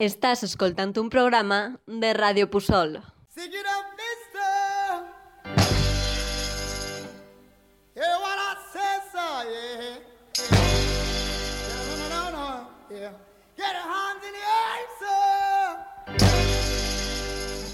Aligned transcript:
Estàs 0.00 0.40
escoltant 0.46 0.94
un 0.96 1.10
programa 1.12 1.56
de 1.84 2.14
Ràdio 2.16 2.46
Pusol. 2.48 2.94
Sing 3.36 3.52
it 3.52 3.66
up, 3.68 3.84
mister. 4.00 5.04
Hear 7.94 8.14
what 8.22 8.38
I 8.40 8.56
say, 8.72 8.94
sir, 9.12 9.34
yeah. 9.52 10.00
Yeah, 10.48 11.84
no, 11.84 11.94
no, 12.00 12.06
no, 12.08 12.22
no, 12.32 12.48
yeah. 12.96 13.12
Get 13.58 13.72
your 13.76 13.88
hands 13.92 14.24
in 14.24 14.32
the 14.38 14.44
air, 14.56 14.80
sir. 15.02 15.60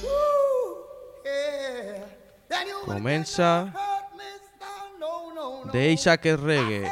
Woo, 0.02 0.82
yeah. 1.24 2.10
Then 2.48 2.66
you 2.66 2.74
will 2.74 2.90
Comença. 2.96 3.70
Deixa 5.72 6.16
que 6.16 6.34
reggae. 6.34 6.90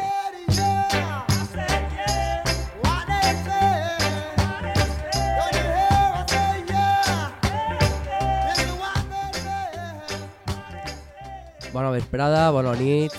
Bona 11.74 11.88
vesprada, 11.90 12.52
bona 12.54 12.76
nit 12.78 13.14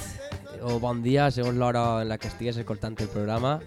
o 0.63 0.77
bon 0.79 1.01
dia, 1.03 1.25
segons 1.27 1.57
l'hora 1.59 1.81
en 1.99 2.07
la 2.07 2.15
que 2.15 2.29
estigues 2.31 2.55
escoltant 2.55 2.93
el 3.03 3.09
programa. 3.11 3.57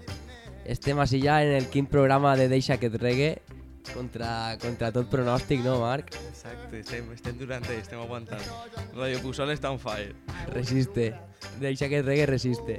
Estem 0.65 0.97
així 1.03 1.19
ja 1.21 1.43
en 1.45 1.53
el 1.59 1.67
quin 1.69 1.85
programa 1.85 2.33
de 2.41 2.47
Deixa 2.49 2.79
que 2.81 2.89
et 2.89 2.97
regue 3.03 3.27
contra, 3.91 4.31
contra 4.63 4.89
tot 4.97 5.11
pronòstic, 5.13 5.61
no, 5.61 5.75
Marc? 5.83 6.15
Exacte, 6.31 6.81
estem, 6.81 7.11
estem 7.13 7.37
durant 7.37 7.69
ell, 7.69 7.83
estem 7.83 8.01
aguantant. 8.01 8.49
Radio 8.97 9.21
Pusol 9.21 9.53
està 9.53 9.69
on 9.69 9.77
fire. 9.83 10.17
Resiste. 10.55 11.11
Deixa 11.61 11.91
que 11.93 12.01
et 12.01 12.09
regue, 12.09 12.25
resiste. 12.33 12.79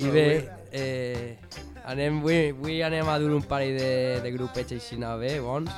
I 0.00 0.14
bé, 0.14 0.26
eh, 0.72 1.36
anem, 1.84 2.22
avui, 2.22 2.54
avui 2.54 2.80
anem 2.86 3.12
a 3.12 3.18
dur 3.20 3.36
un 3.36 3.44
parell 3.44 3.76
de, 3.76 3.92
de 4.24 4.32
grupets 4.38 4.72
així 4.72 4.96
bé, 4.96 5.36
bons, 5.44 5.68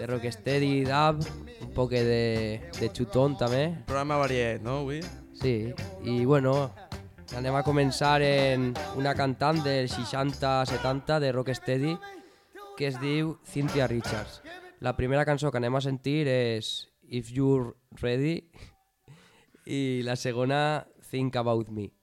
de 0.00 0.08
rocksteady, 0.08 0.86
dub, 0.88 1.20
un 1.62 1.72
poc 1.74 1.92
de, 1.92 2.60
de 2.78 2.90
xutón 2.94 3.36
també, 3.38 3.62
Programa 3.86 4.18
variat, 4.20 4.62
no, 4.62 4.82
avui? 4.84 5.00
Sí, 5.38 5.72
i 6.02 6.24
bueno, 6.26 6.54
anem 7.38 7.58
a 7.58 7.64
començar 7.66 8.18
en 8.24 8.72
una 8.98 9.14
cantant 9.18 9.60
del 9.64 9.90
60-70 9.90 11.18
de 11.22 11.32
Rocksteady 11.34 11.96
que 12.78 12.88
es 12.88 12.98
diu 13.02 13.36
Cynthia 13.44 13.88
Richards. 13.90 14.40
La 14.80 14.94
primera 14.96 15.24
cançó 15.26 15.50
que 15.50 15.58
anem 15.58 15.74
a 15.74 15.82
sentir 15.82 16.28
és 16.30 16.88
If 17.10 17.32
You're 17.34 17.74
Ready 18.00 18.36
i 19.66 20.02
la 20.06 20.14
segona 20.16 20.86
Think 21.10 21.36
About 21.36 21.72
Me. 21.74 21.97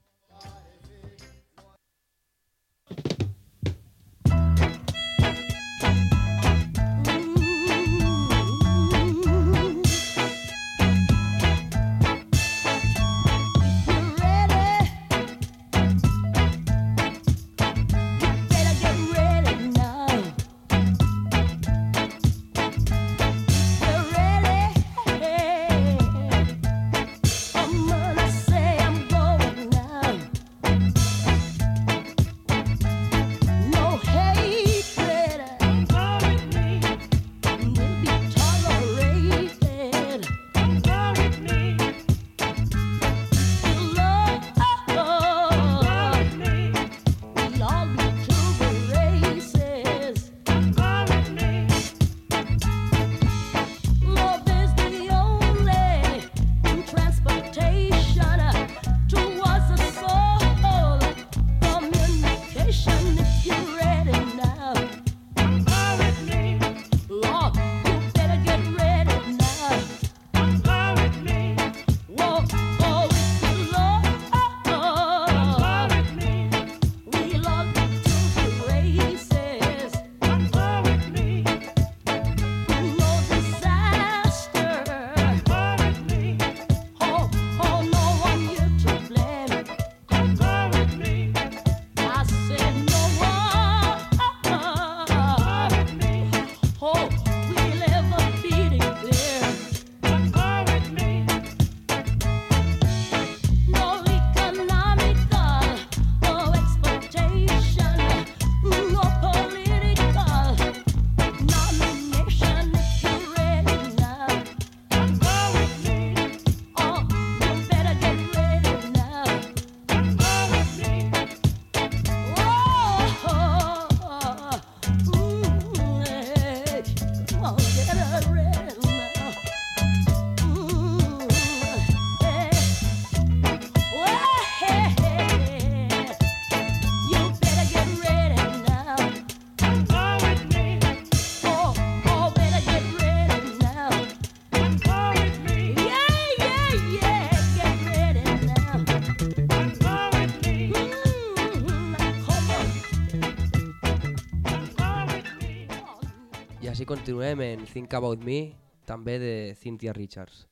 Continuem 157.05 157.41
en 157.41 157.65
Think 157.67 157.93
About 157.93 158.23
Me, 158.25 158.55
també 158.89 159.19
de 159.21 159.33
Cynthia 159.53 159.93
Richards. 159.93 160.47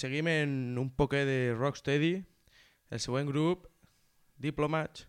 seguim 0.00 0.28
en 0.32 0.78
un 0.80 0.88
poc 0.96 1.12
de 1.12 1.54
Rocksteady, 1.58 2.14
el 2.90 3.00
següent 3.04 3.28
grup, 3.28 3.68
Diplomats, 4.40 5.06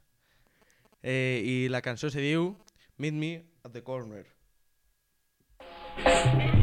eh, 1.01 1.39
i 1.43 1.55
la 1.71 1.81
cançó 1.81 2.11
se 2.11 2.21
diu 2.21 2.51
Meet 2.97 3.15
Me 3.15 3.33
at 3.63 3.71
the 3.71 3.81
Corner. 3.81 4.27
Thank 6.03 6.45
you. 6.45 6.61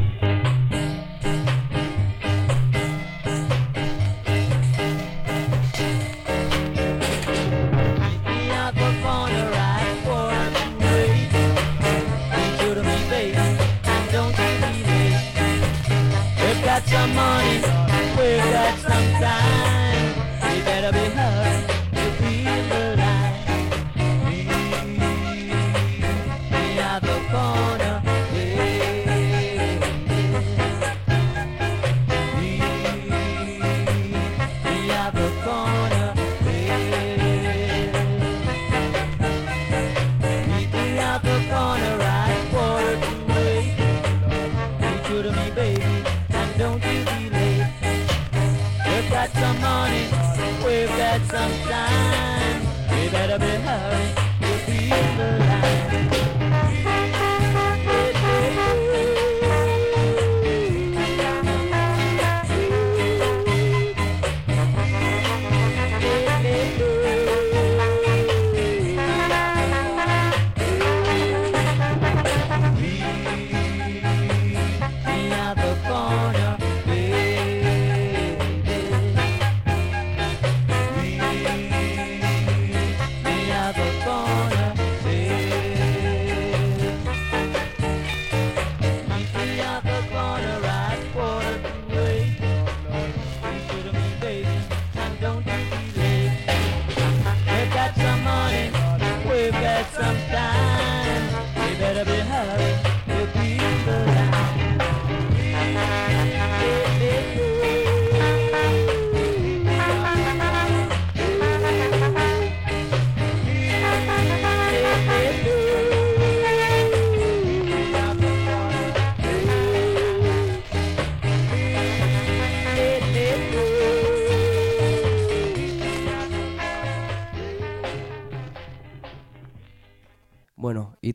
got 16.81 16.91
your 16.91 17.07
money. 17.15 17.78
that 18.59 18.75
sometime. 18.79 20.57
You 20.57 20.63
better 20.63 20.91
be 20.91 21.05
home. 21.15 21.38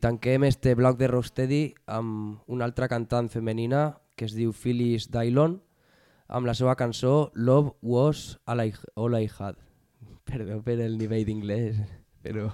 tanquem 0.05 0.43
este 0.43 0.75
bloc 0.75 0.99
de 0.99 1.07
Rocksteady 1.07 1.73
amb 1.89 2.37
una 2.45 2.67
altra 2.69 2.85
cantant 2.85 3.25
femenina 3.33 3.95
que 4.13 4.27
es 4.27 4.35
diu 4.37 4.51
Phyllis 4.53 5.07
Dylon 5.09 5.55
amb 6.29 6.45
la 6.45 6.53
seva 6.53 6.75
cançó 6.77 7.31
Love 7.33 7.73
Was 7.81 8.37
All 8.45 8.61
I 8.61 9.29
Had. 9.39 9.57
Perdó 10.29 10.59
per 10.61 10.77
el 10.85 10.99
nivell 10.99 11.25
d'inglès, 11.25 11.81
però 12.21 12.51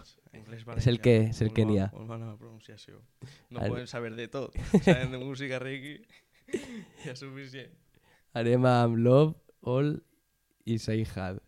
és 0.78 0.88
el 0.88 1.02
que 1.04 1.18
és 1.26 1.44
el 1.44 1.52
que 1.52 1.68
n'hi 1.68 1.82
ha. 1.84 1.90
Molt 1.92 2.08
bona 2.14 2.32
pronunciació. 2.40 3.02
No 3.50 3.60
Ara... 3.60 3.74
podem 3.74 3.92
saber 3.92 4.16
de 4.16 4.30
tot. 4.32 4.56
Sabem 4.88 5.12
de 5.12 5.20
música 5.20 5.60
reggae 5.60 6.00
ja 7.04 7.12
és 7.12 7.20
suficient. 7.20 7.76
Anem 8.32 8.64
amb 8.64 8.96
Love 8.96 9.36
All 9.68 9.98
Is 10.64 10.88
I 10.88 11.04
Had. 11.04 11.44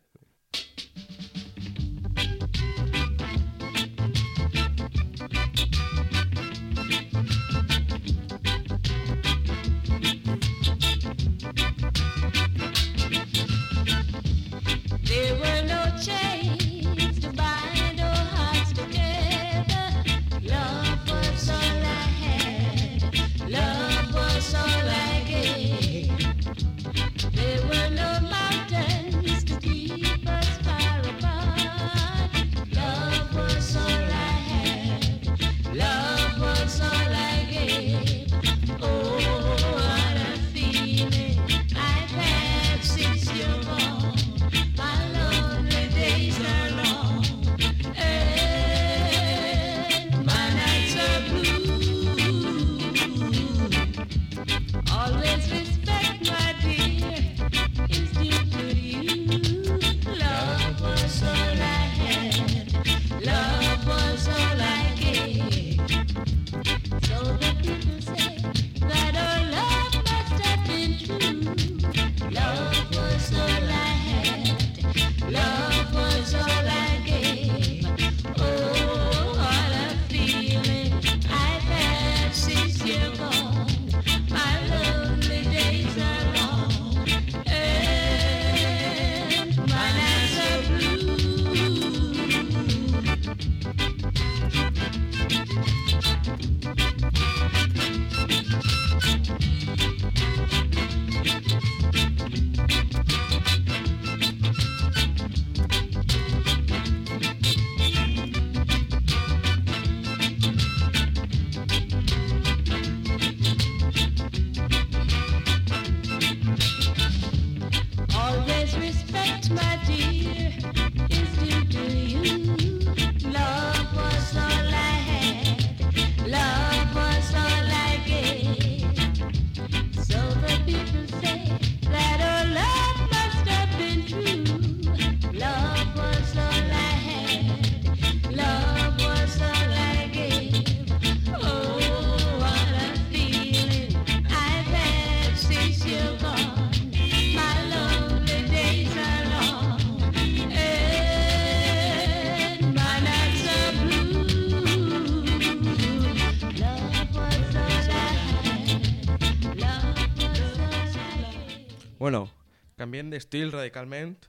Canviem 162.94 163.10
d'estil 163.10 163.50
radicalment 163.50 164.28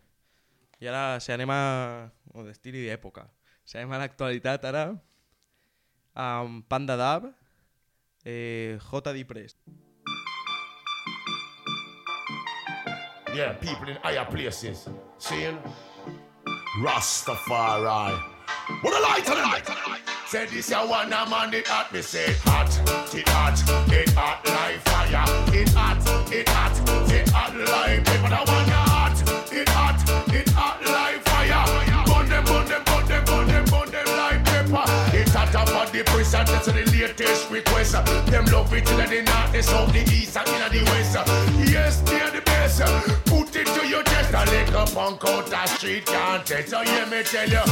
i 0.80 0.88
ara 0.88 1.21
si 1.21 1.35
anem 1.35 1.50
a... 1.52 2.09
o 2.33 2.44
d'estil 2.47 2.78
i 2.80 2.87
d'època. 2.87 3.26
Si 3.61 3.76
anem 3.76 3.92
a 3.92 3.99
l'actualitat 4.00 4.64
ara 4.64 4.85
amb 6.16 6.64
Panda 6.64 6.97
Dab, 6.97 7.26
eh, 8.25 8.80
J.D. 8.80 9.26
Press. 9.28 9.59
Yeah, 13.37 13.52
people 13.61 13.90
in 13.90 14.00
higher 14.00 14.25
places. 14.25 14.88
Seeing 15.18 15.61
Rastafari. 16.80 18.16
What 18.80 18.97
a 18.97 19.00
light 19.04 19.28
on 19.28 19.37
light. 19.44 20.13
Said 20.35 20.49
this 20.49 20.69
ya 20.69 20.85
one 20.85 21.12
a 21.12 21.31
man 21.31 21.55
it 21.55 21.64
hot 21.69 21.93
me 21.93 22.03
say 22.03 22.35
hot, 22.43 22.67
it 23.14 23.29
hot, 23.29 23.55
it 23.93 24.09
hot 24.19 24.45
like 24.45 24.81
fire. 24.83 25.23
It 25.55 25.69
hot, 25.69 26.03
it 26.33 26.49
hot, 26.49 26.75
it 27.09 27.29
hot 27.29 27.55
like 27.55 28.05
paper. 28.05 28.29
That 28.31 28.49
one 28.49 28.69
a 28.69 28.83
hot, 28.91 29.14
it 29.53 29.69
hot, 29.69 30.35
it 30.35 30.49
hot 30.49 30.83
like 30.83 31.23
fire. 31.23 31.62
Burn 32.05 32.29
them, 32.29 32.45
burn 32.47 32.67
them, 32.67 32.83
burn 32.83 33.07
them, 33.07 33.25
burn 33.25 33.47
them, 33.47 33.64
burn 33.67 33.91
them 33.93 34.07
like 34.19 34.45
paper. 34.45 34.83
It 35.14 35.29
hot 35.29 35.55
up 35.55 35.69
on 35.69 35.93
the 35.93 36.03
press 36.03 36.35
and 36.35 36.49
that's 36.49 36.67
the 36.67 36.83
latest 36.83 37.49
request. 37.49 37.93
Them 38.26 38.47
love 38.47 38.75
it 38.75 38.91
in 38.91 38.97
the 38.97 39.23
north, 39.23 39.53
the 39.53 39.62
south, 39.62 39.93
the 39.93 40.03
east 40.11 40.37
and 40.37 40.49
in 40.49 40.83
the 40.83 40.91
west. 40.91 41.14
Yes, 41.71 42.00
they're 42.00 42.33
the 42.33 42.41
best. 42.41 42.83
Put 43.26 43.55
it 43.55 43.69
to 43.69 43.87
your 43.87 44.03
chest. 44.03 44.35
A 44.35 44.45
little 44.50 44.87
punk 44.88 45.25
out 45.29 45.47
the 45.47 45.64
street 45.67 46.07
can't 46.07 46.45
test. 46.45 46.71
So 46.71 46.83
hear 46.83 47.07
me 47.07 47.23
tell 47.23 47.49
you, 47.49 47.62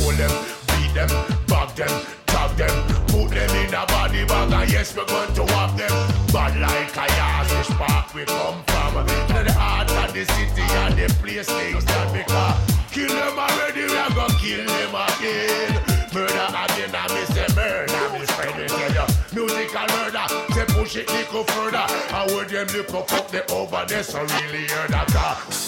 hold 0.00 0.16
them, 0.16 0.65
them, 0.96 1.08
bag 1.46 1.76
them, 1.76 2.06
tag 2.26 2.56
them, 2.56 2.74
put 3.08 3.30
them 3.30 3.50
in 3.56 3.74
a 3.74 3.84
body 3.86 4.24
bag. 4.24 4.52
And 4.52 4.72
yes, 4.72 4.96
we're 4.96 5.04
going 5.04 5.32
to 5.34 5.44
have 5.54 5.76
them. 5.76 5.92
Bad 6.32 6.58
like 6.58 6.96
a 6.96 7.06
Yazish 7.12 7.70
park 7.76 8.14
we 8.14 8.24
come 8.24 8.62
from. 8.64 9.06
To 9.06 9.44
the 9.44 9.52
heart 9.52 9.90
of 9.90 10.14
the 10.14 10.24
city 10.24 10.62
and 10.62 10.94
the 10.94 11.12
place 11.20 11.46
things 11.46 11.84
that 11.84 12.12
because 12.12 12.56
kill 12.90 13.08
them 13.08 13.38
already, 13.38 13.84
we 13.84 13.96
are 13.96 14.10
gonna 14.10 14.34
kill 14.40 14.64
them 14.64 14.94
again. 14.94 15.95
Murder 16.16 16.48
again, 16.48 16.96
I 16.96 17.12
miss 17.12 17.28
say 17.28 17.44
murder, 17.52 17.92
me 18.16 18.24
tell 18.24 18.92
you. 18.96 19.04
Musical 19.36 19.86
murder, 19.92 20.26
say 20.54 20.64
push 20.72 20.96
it 20.96 21.12
little 21.12 21.44
further. 21.44 21.84
And 22.16 22.32
with 22.32 22.48
them 22.48 22.66
look 22.72 23.12
up 23.12 23.28
the 23.30 23.44
over 23.52 23.84
there, 23.86 24.02
so 24.02 24.20
really 24.20 24.64
hear 24.64 24.88
that. 24.88 25.12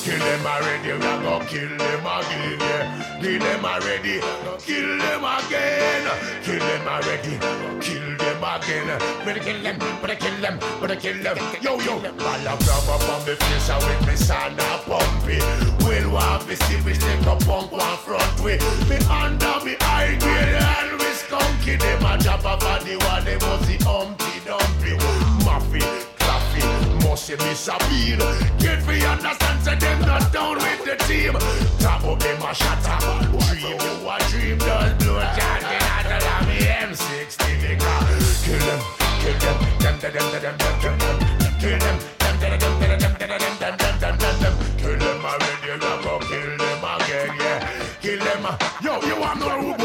Kill 0.04 0.18
them 0.18 0.46
already, 0.46 0.88
we 0.88 1.04
are 1.04 1.22
gonna 1.22 1.44
kill 1.44 1.68
them 1.76 2.00
again, 2.00 2.60
yeah. 2.60 3.20
Kill 3.20 3.38
them 3.38 3.64
already, 3.66 4.20
kill 4.64 4.96
them 4.96 5.24
again. 5.36 6.04
Kill 6.42 6.58
them 6.58 6.88
already, 6.88 7.34
kill 7.84 8.16
them 8.16 8.27
again. 8.42 8.86
Better 9.24 9.40
kill 9.40 9.62
them, 9.62 9.78
better 10.00 10.14
kill 10.14 10.40
them, 10.40 10.58
better 10.80 10.96
kill 10.96 11.22
them. 11.22 11.36
Yo, 11.60 11.78
yo, 11.80 12.00
ball 12.00 12.48
of 12.48 12.68
rub 12.68 12.88
up 12.88 13.08
on 13.08 13.26
me 13.26 13.34
face, 13.34 13.70
and 13.70 13.84
with 13.84 14.06
me 14.06 14.16
son 14.16 14.52
a 14.52 14.78
pumpy. 14.86 15.38
Well, 15.84 16.10
what 16.10 16.46
we 16.46 16.54
see, 16.54 16.80
we 16.82 16.92
take 16.94 17.26
a 17.26 17.36
punk 17.44 17.72
one 17.72 17.96
front 17.98 18.40
way. 18.40 18.58
Me 18.88 18.96
under 19.10 19.64
me 19.64 19.76
high 19.80 20.16
grade, 20.18 20.56
and 20.56 20.92
we 21.00 21.10
skunky. 21.18 21.78
Them 21.78 22.04
a 22.04 22.18
drop 22.18 22.44
on 22.44 22.84
the 22.84 22.96
one, 23.04 23.24
Musty, 27.28 27.48
Miss 27.48 27.60
Sabine. 27.60 28.18
Get 28.58 28.86
me 28.86 29.04
understand, 29.04 29.62
say 29.62 29.76
them 29.76 30.00
not 30.02 30.32
down 30.32 30.56
with 30.56 30.84
the 30.84 30.96
team. 31.04 31.34
Top 31.78 32.04
up 32.04 32.18
them 32.18 32.42
a 32.42 32.54
shatter. 32.54 32.98
Dream 33.48 33.78
you 33.80 34.08
a 34.08 34.18
dream, 34.30 34.58
does 34.58 35.04
blow 35.04 35.20
chanting 35.36 35.82
out 35.82 36.06
of 36.08 36.48
me 36.48 36.58
M60 36.64 37.48
nigga. 37.60 37.92
Kill 38.44 38.58
them, 38.58 38.80
kill 39.20 39.38
them, 39.38 39.56
them, 39.78 39.98
them, 40.00 40.12
them, 40.12 40.40
them, 40.40 40.56
them, 40.56 40.78
them, 40.80 40.98
them. 40.98 41.18
Kill 41.60 41.78
them, 41.78 41.98
them, 42.18 42.40
them, 42.40 42.58
them, 42.58 42.78
them, 42.78 42.98
them, 42.98 43.14
them, 43.18 43.38
them, 43.38 43.76
them, 43.76 43.98
them, 43.98 44.18
them, 44.18 44.40
them. 44.40 44.54
Kill 44.78 44.98
them 44.98 45.24
already, 45.24 45.80
now 45.80 46.02
go 46.02 46.18
kill 46.20 46.56
them 46.56 46.84
again, 46.84 47.36
yeah. 47.38 47.72
Kill 48.00 48.18
them, 48.18 48.46
uh, 48.46 48.56
yo, 48.82 49.00
you 49.02 49.20
want 49.20 49.40
no 49.40 49.77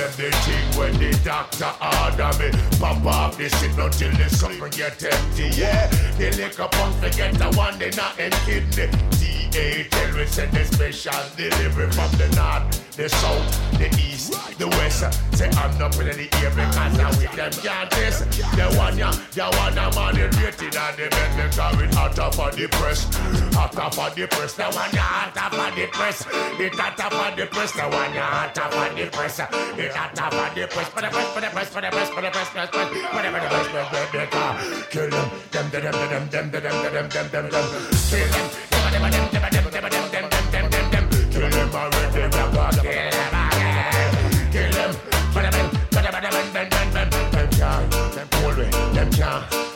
them 0.00 0.12
the 0.16 0.36
thing 0.44 0.78
when 0.78 0.92
the 0.98 1.10
doctor 1.24 1.72
order 1.80 2.32
me. 2.38 2.48
Pop 2.78 3.04
off 3.04 3.36
the 3.36 3.48
signal 3.50 3.90
till 3.90 4.12
the 4.12 4.28
sucker 4.30 4.68
get 4.68 5.02
empty, 5.02 5.48
yeah. 5.60 5.86
The 6.16 6.30
liquor 6.36 6.68
punk 6.70 6.96
forget 6.96 7.34
the 7.34 7.50
one 7.56 7.78
they 7.78 7.90
not 7.90 8.18
in 8.18 8.32
kidney. 8.46 8.88
DA 9.20 9.84
tell 9.90 10.12
me 10.14 10.26
send 10.26 10.52
the 10.52 10.64
special 10.64 11.22
delivery 11.36 11.90
from 11.90 12.10
the 12.18 12.28
north, 12.36 12.96
the 12.96 13.08
south, 13.08 13.78
the 13.78 13.88
east, 14.00 14.32
the 14.58 14.68
west. 14.68 15.04
Say 15.36 15.48
I'm 15.50 15.76
not 15.78 15.96
with 15.96 16.16
the 16.16 16.28
ear 16.40 16.50
because 16.50 16.98
I 16.98 17.08
with 17.10 17.32
them 17.32 17.52
can't 17.64 17.90
test 17.90 18.30
The 18.56 18.66
one 18.76 18.98
ya, 18.98 19.10
the 19.32 19.44
one 19.56 19.78
I'm 19.78 19.96
on 19.96 20.14
the 20.14 20.28
rated 20.36 20.76
and 20.76 20.96
the 20.96 21.08
bed 21.08 21.78
me 21.78 21.86
hot 21.94 22.18
off 22.18 22.38
of 22.38 22.56
the 22.56 22.68
press 22.68 23.08
off 23.56 23.98
of 23.98 24.14
the 24.14 24.26
press, 24.26 24.54
the 24.54 24.64
one 24.64 24.98
off 24.98 25.52
of 25.52 25.74
the 25.74 25.86
press 25.92 26.26
It 26.60 26.78
off 26.78 27.00
of 27.00 27.36
the 27.36 27.46
press, 27.46 27.72
the 27.72 27.82
one 27.82 28.16
off 28.18 28.58
of 28.58 28.96
the 28.96 29.06
press 29.12 29.40
Again 29.90 30.10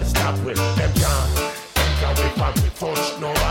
stop 0.07 0.39
with, 0.45 0.57
them 0.77 0.93
can't. 0.95 1.37
Them 1.75 1.91
can't 2.01 2.19
wait 2.19 2.37
for 2.73 2.95
me, 2.95 3.21
nobody, 3.21 3.44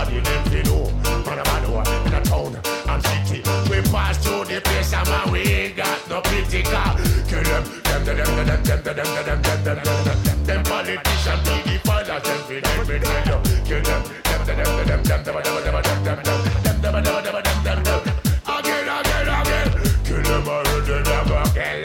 no 6.14 6.22
pity 6.22 6.62
car 6.62 6.96
Kill 7.28 7.44
them, 7.44 7.64
them, 7.84 8.06
them, 8.06 8.18
them, 8.18 8.46
them, 8.46 8.64
them, 8.64 8.84
them, 8.84 8.94
them, 8.94 9.10
them, 9.14 9.24
them, 9.24 9.42
them, 9.42 9.64
them, 9.64 10.04
them, 10.06 10.20
them 10.24 10.44
Them 10.46 10.64
politician 10.64 11.40
be 11.46 11.56
the 11.66 11.76
fathers, 11.84 12.24
them 12.24 12.40
fi 12.48 12.58
them, 12.62 12.86
fi 12.86 12.98
them, 13.02 13.22
yo 13.28 13.38
Kill 13.66 13.82
them, 13.82 14.02
them, 14.30 14.42
them, 14.46 14.58
them, 14.58 14.86
them, 14.86 15.02
them, 15.04 15.10
them, 15.10 15.24
them, 15.24 15.44
them, 15.54 15.64
them, 15.64 15.84
them, 15.84 16.04
them, 16.04 16.20
them, 16.22 16.44
them, 16.44 16.74
them, 16.74 17.04
them, 17.04 17.24
them, 17.24 17.42
them, 17.42 17.60
them, 17.64 17.84
them 17.84 18.02
Again, 18.46 18.90
again, 18.94 19.28
again 19.42 19.70
Kill 20.06 20.22
them 20.22 20.48
already, 20.48 21.02
never 21.02 21.44
kill 21.50 21.84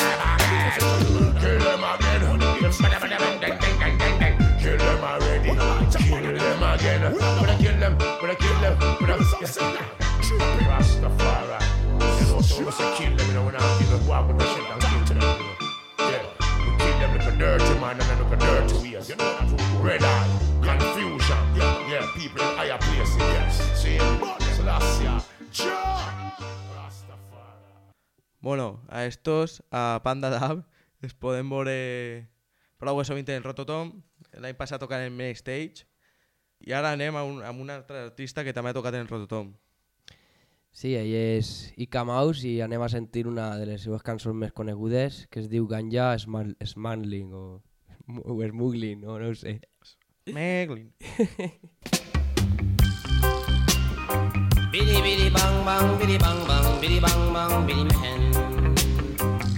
them 1.58 1.84
again 1.88 2.18
Kill 2.28 3.64
them 3.68 3.88
again 3.88 4.34
Kill 4.60 4.76
them 4.76 5.04
already 5.04 5.52
Kill 5.96 6.36
them 6.36 6.62
again 6.62 7.00
But 7.16 7.48
I 7.48 7.56
kill 7.56 7.76
them, 7.80 7.96
but 7.96 8.30
I 8.30 8.34
kill 8.34 8.60
them 8.60 8.76
But 9.00 9.10
I 9.10 9.87
Walk 14.18 14.26
with 14.26 14.38
the 14.38 14.46
shit 14.46 14.66
and 14.66 14.82
kill 14.82 15.14
them, 15.14 15.46
Yeah, 15.98 16.26
we 16.58 16.70
kill 16.82 16.98
them 16.98 17.18
like 17.18 17.28
a 17.28 17.38
dirty 17.38 17.74
man 17.78 18.00
and 18.00 18.08
like 18.18 18.32
a 18.32 18.36
dirty 18.36 18.74
ways 18.82 19.08
You 19.08 19.14
know 19.14 19.30
that 19.38 19.78
Red 19.80 20.02
eye, 20.02 20.26
confusion. 20.58 21.38
Yeah, 21.54 21.88
yeah, 21.88 22.06
people 22.16 22.42
in 22.42 22.56
higher 22.58 22.78
places, 22.78 23.16
yes 23.16 23.54
See, 23.78 23.98
Selassie 24.56 25.06
Jah 25.52 26.34
Rastafari. 26.74 27.94
Bueno, 28.40 28.80
a 28.88 29.04
estos, 29.04 29.62
a 29.70 30.00
Panda 30.02 30.30
Dab, 30.30 30.64
es 31.00 31.14
podem 31.14 31.46
veure 31.46 32.26
prou 32.82 32.98
sovint 33.06 33.30
en 33.30 33.46
Rototom, 33.46 34.02
l'any 34.34 34.58
passat 34.58 34.82
tocant 34.82 35.06
en 35.06 35.14
Main 35.14 35.38
Stage 35.38 35.86
i 36.66 36.74
ara 36.74 36.90
anem 36.90 37.14
a 37.14 37.22
un, 37.22 37.38
amb 37.46 37.62
un 37.62 37.70
altre 37.70 38.08
artista 38.10 38.42
que 38.42 38.50
també 38.50 38.74
ha 38.74 38.80
tocat 38.80 38.98
en 38.98 39.06
Rototom. 39.06 39.54
Sí, 40.78 40.92
ell 40.94 41.10
és 41.10 41.48
Ika 41.82 42.04
Maus 42.06 42.44
i 42.46 42.60
anem 42.62 42.78
a 42.84 42.88
sentir 42.92 43.24
una 43.26 43.48
de 43.58 43.64
les 43.66 43.82
seves 43.82 44.02
cançons 44.06 44.36
més 44.38 44.52
conegudes 44.54 45.24
que 45.26 45.40
es 45.42 45.48
diu 45.50 45.64
Ganja 45.66 46.12
Smuggling 46.22 47.32
o, 47.34 47.58
o 48.22 48.36
Smuggling, 48.46 49.02
o 49.02 49.16
no 49.18 49.32
ho 49.32 49.34
sé. 49.34 49.56
Meglin. 50.30 50.92
Biddy 54.70 55.02
biddy 55.02 55.26
bang 55.34 55.58
bang 55.66 55.90
biddy 55.98 56.16
bang 56.22 56.46
bang 56.46 56.70
biddy 56.78 57.02
bang 57.02 57.26
bang 57.34 57.66
biddy 57.66 57.84
man. 57.90 58.22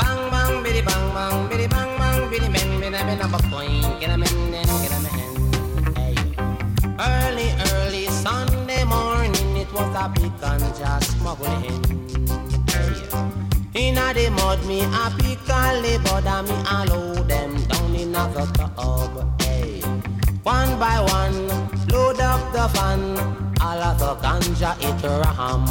Bang 0.00 0.22
bang 0.32 0.52
biddy 0.64 0.80
bang 0.88 1.06
bang 1.18 1.36
biddy 1.52 1.68
bang 1.68 1.92
bang 2.00 2.20
biddy 2.32 2.48
man 2.48 2.68
biddy 2.80 2.90
man 2.96 3.20
up 3.20 3.36
a 3.36 3.40
coin 3.52 3.84
get 4.00 4.08
a 4.08 4.16
man 4.16 4.36
then 4.56 4.68
get 4.80 4.96
a 4.96 5.00
man. 5.04 5.32
Hey. 6.00 6.16
Early 6.96 7.52
early 7.68 8.06
Sunday 8.08 8.84
morning 8.88 9.19
was 9.80 9.96
a 9.96 10.08
big 10.14 10.32
ganja 10.40 11.02
smuggling. 11.02 11.82
Hey. 12.68 13.88
Inna 13.88 14.12
the 14.14 14.30
mud 14.30 14.64
me 14.66 14.80
a 14.82 15.10
pick 15.18 15.48
a 15.48 15.80
labor 15.82 16.22
and 16.26 16.48
me 16.48 16.56
a 16.70 16.84
load 16.90 17.28
them 17.28 17.52
down 17.68 17.94
in 17.94 18.12
the 18.12 18.50
tub. 18.54 18.76
Uh, 18.78 19.44
hey. 19.44 19.80
One 20.42 20.78
by 20.78 21.00
one, 21.00 21.48
load 21.88 22.20
up 22.20 22.52
the 22.52 22.68
fan. 22.74 23.00
All 23.60 23.82
of 23.88 23.98
the 23.98 24.14
ganja 24.22 24.72
it 24.88 25.02
ram. 25.22 25.64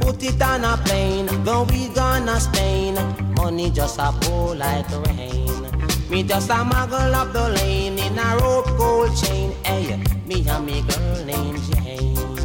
Put 0.00 0.22
it 0.22 0.42
on 0.42 0.64
a 0.64 0.76
plane, 0.84 1.26
go 1.44 1.64
we 1.70 1.88
gonna 1.88 2.40
Spain. 2.40 2.94
Money 3.34 3.70
just 3.70 3.98
a 3.98 4.12
pour 4.20 4.54
like 4.54 4.90
rain. 5.06 5.46
Me 6.10 6.22
just 6.22 6.50
a 6.50 6.54
muggle 6.54 7.14
up 7.14 7.32
the 7.32 7.50
lane 7.50 7.98
in 7.98 8.18
a 8.18 8.36
rope 8.38 8.66
gold 8.76 9.16
chain. 9.16 9.52
Hey, 9.64 10.02
me 10.26 10.44
and 10.48 10.66
me 10.66 10.82
girl 10.82 11.24
named 11.24 11.62
Jane. 11.72 12.39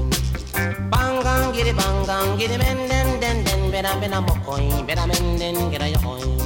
Bangang 0.91 1.53
giddy 1.53 1.73
bangang 1.73 2.37
giddy 2.39 2.57
men 2.57 2.77
den 2.89 3.19
den 3.21 3.37
den 3.45 3.71
bena 3.71 3.91
bena 3.99 4.21
mokoin 4.21 4.85
bena 4.87 5.05
men 5.07 5.37
den 5.39 5.55
get 5.71 5.81
a 5.81 5.87
yoin. 5.93 6.37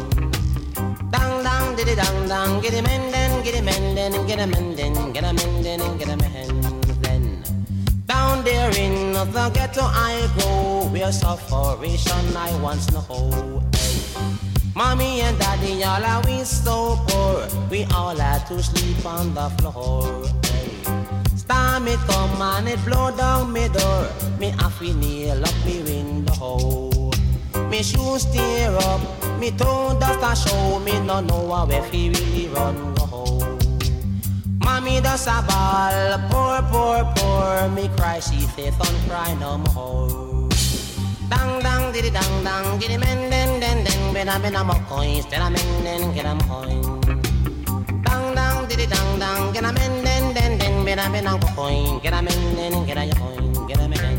Dang 1.12 1.44
dang 1.44 1.76
diddy 1.76 1.96
dang 1.96 2.28
dang, 2.28 2.62
get 2.62 2.74
him 2.74 2.86
in 2.86 3.12
then, 3.12 3.44
get 3.44 3.56
him 3.56 3.68
in 3.68 3.96
then, 3.96 4.12
get 4.28 4.40
him 4.40 4.54
in 4.54 4.76
then, 4.76 4.96
and 4.96 5.14
get 5.14 5.24
him. 5.24 5.40
Down 8.10 8.44
there 8.44 8.72
in 8.78 9.14
the 9.14 9.52
ghetto 9.54 9.82
I 9.84 10.28
go, 10.40 10.88
where 10.90 11.12
sufferation 11.12 12.36
I 12.36 12.52
once 12.62 12.92
know. 12.92 13.62
Mommy 14.76 15.22
and 15.22 15.38
daddy, 15.38 15.84
all 15.84 16.04
are 16.04 16.22
we 16.26 16.44
so 16.44 16.98
poor, 17.08 17.48
we 17.70 17.84
all 17.94 18.16
had 18.16 18.46
to 18.48 18.64
sleep 18.64 19.06
on 19.06 19.34
the 19.34 19.50
floor. 19.58 20.49
Storm 21.50 21.88
it 21.88 21.98
come 22.06 22.42
and 22.44 22.70
it 22.70 22.78
blow 22.86 23.10
down 23.18 23.52
me 23.52 23.68
door, 23.70 24.08
me 24.38 24.50
have 24.60 24.78
to 24.78 24.94
nail 24.94 25.44
up 25.44 25.66
me 25.66 25.82
window. 25.82 27.10
Me 27.72 27.82
shoes 27.82 28.26
tear 28.26 28.78
up, 28.78 29.02
me 29.40 29.50
toe 29.50 29.98
dust 30.00 30.46
a 30.46 30.48
show, 30.48 30.80
me 30.82 31.00
no 31.08 31.22
know 31.22 31.66
where 31.66 31.82
fi 31.90 32.10
really 32.10 32.50
run 32.50 32.94
go. 32.94 33.58
Mommy 34.64 35.02
does 35.02 35.26
a 35.26 35.42
ball, 35.50 36.20
poor, 36.30 36.62
poor, 36.70 37.14
poor, 37.16 37.68
me 37.70 37.90
cry, 37.98 38.20
she 38.20 38.42
say 38.54 38.70
son 38.70 38.96
cry 39.10 39.34
no 39.40 39.58
more. 39.58 40.50
Dang 41.32 41.64
dang 41.64 41.92
diddy 41.92 42.12
dang 42.12 42.44
dang, 42.44 42.78
giddy 42.78 42.98
men 42.98 43.32
den 43.32 43.60
den 43.60 43.84
den, 43.86 44.14
bena 44.14 44.38
bena 44.40 44.64
mo 44.64 44.76
coins, 44.88 45.26
bena 45.26 45.50
men 45.50 45.84
den 45.84 46.14
get 46.14 46.28
a 46.28 46.38
coin. 46.46 46.99
Dang 48.80 48.88
dang 48.88 49.20
dang 49.20 49.52
get 49.52 49.66
a 49.66 49.74
men 49.74 50.04
den 50.06 50.34
den 50.34 50.58
den, 50.58 50.86
bena 50.86 51.10
bena 51.12 51.36
mo 51.36 51.48
coin, 51.54 52.00
get 52.02 52.14
a 52.14 52.22
men 52.22 52.56
den 52.56 52.86
get 52.86 52.98
a 52.98 53.14
coin, 53.20 53.68
get 53.68 53.78
a 53.82 53.90
men. 53.90 54.19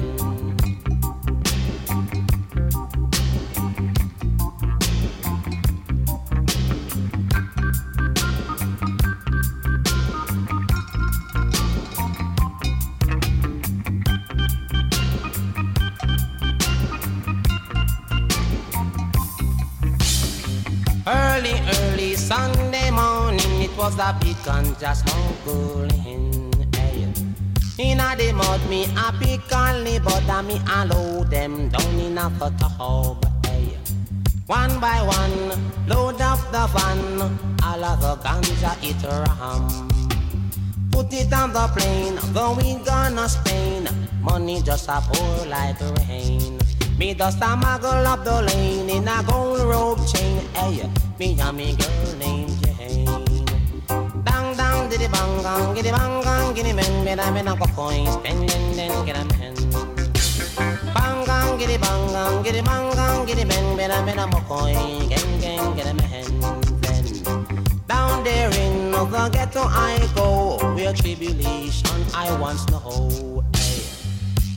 Was 23.91 23.99
eh, 23.99 24.11
a 24.11 24.19
big 24.21 24.37
ganja 24.45 24.95
smuggling. 24.95 26.53
Hey. 26.75 27.13
Inna 27.79 28.15
the 28.17 28.33
mud, 28.33 28.61
me 28.69 28.85
a 28.85 29.13
pick 29.19 29.53
only, 29.53 29.99
but 29.99 30.29
a 30.29 30.43
me 30.43 30.61
a 30.69 30.87
load 30.87 31.31
them 31.31 31.69
down 31.69 31.99
in 31.99 32.19
a 32.19 32.31
tub. 32.59 33.25
Hey. 33.47 33.75
Eh, 33.75 33.93
one 34.47 34.81
by 34.81 35.01
one, 35.03 35.89
load 35.89 36.21
up 36.21 36.41
the 36.53 36.67
van, 36.73 37.21
all 37.65 37.85
of 37.85 38.01
the 38.01 38.17
ganja 38.23 38.73
it 38.83 39.03
ram. 39.05 39.89
Put 40.91 41.13
it 41.13 41.33
on 41.33 41.53
the 41.53 41.67
plane, 41.75 42.19
go 42.35 42.55
we 42.55 42.75
gonna 42.85 43.29
Spain. 43.29 43.89
Money 44.21 44.61
just 44.63 44.89
a 44.89 45.01
pour 45.01 45.47
like 45.47 45.81
rain. 46.09 46.59
Me 46.99 47.15
just 47.15 47.39
a 47.39 47.57
muggle 47.57 48.05
up 48.05 48.25
the 48.25 48.43
lane 48.43 48.91
in 48.91 49.09
a 49.09 49.23
gold 49.27 49.61
rope 49.61 50.07
chain. 50.07 50.39
Eh, 50.57 50.71
hey, 50.71 50.91
me 51.19 51.41
and 51.41 51.57
me 51.57 51.75
girl 51.77 52.19
dang 52.19 52.50
diddy 54.91 55.07
bang 55.07 55.43
gang, 55.43 55.75
giddy 55.75 55.91
bang 55.93 56.23
gang, 56.23 56.55
giddy 56.55 56.73
men, 56.73 57.05
men 57.05 57.21
I 57.21 57.31
men 57.31 57.47
a 57.47 57.55
go 57.57 57.67
coin, 57.77 58.07
spending 58.11 58.75
then 58.75 59.07
get 59.07 59.17
a 59.17 59.25
man. 59.25 59.55
Bang 60.95 61.25
gang, 61.25 61.59
giddy 61.59 61.79
bang 61.79 62.07
gang, 62.13 62.43
giddy 62.43 62.61
bang 62.61 62.91
gang, 62.95 63.27
giddy 63.27 63.45
men, 63.45 63.77
men 63.77 63.93
I 63.93 64.05
men 64.05 64.19
a 64.19 64.27
go 64.27 64.41
coin, 64.49 65.09
gang 65.09 65.41
gang 65.41 65.77
get 65.77 65.87
a 65.87 65.95
man. 65.95 66.27
Down 67.87 68.25
there 68.25 68.51
in 68.51 68.91
the 68.91 69.29
ghetto 69.33 69.63
I 69.63 70.11
go, 70.17 70.59
where 70.75 70.93
tribulation 70.93 72.05
I 72.13 72.37
once 72.41 72.69
know. 72.69 73.45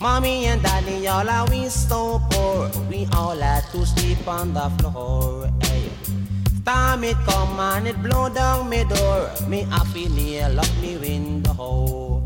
Mommy 0.01 0.47
and 0.47 0.61
daddy, 0.63 1.07
all 1.07 1.29
are 1.29 1.47
we 1.49 1.69
so 1.69 2.19
poor. 2.31 2.69
We 2.89 3.07
all 3.13 3.37
had 3.37 3.63
to 3.71 3.85
sleep 3.85 4.27
on 4.27 4.53
the 4.53 4.69
floor. 4.79 5.49
Hey. 5.61 6.22
Storm 6.63 7.04
it 7.04 7.17
come 7.26 7.60
and 7.60 7.88
it 7.89 8.02
blow 8.02 8.30
down 8.30 8.69
me 8.69 8.86
door. 8.86 9.30
Me 9.49 9.63
happy 9.63 10.08
nail 10.08 10.58
up 10.58 10.71
me 10.80 10.95
window. 10.95 12.23